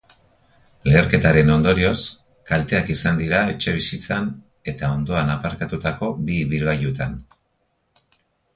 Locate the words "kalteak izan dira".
2.51-3.43